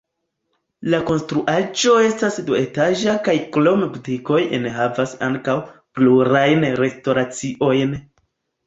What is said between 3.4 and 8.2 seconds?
krom butikoj enhavas ankaŭ plurajn restoraciojn.